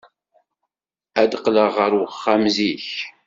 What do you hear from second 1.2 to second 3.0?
Ad d-qqleɣ ɣer uxxam zik.